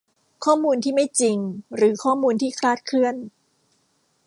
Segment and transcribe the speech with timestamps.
[0.45, 1.37] ข้อมูลที่ไม่จริง
[1.75, 3.15] หรือข้อมูลที่คลาดเคลื่อน